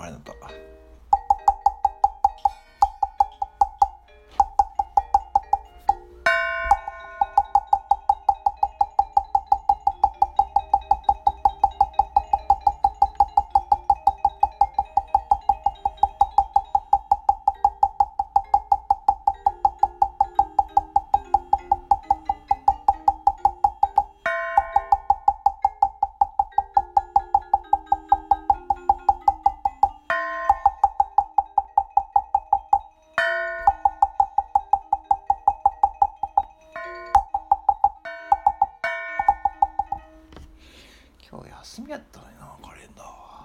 [0.00, 0.32] あれだった
[41.30, 43.39] 今日休みやったのになカレンダーは。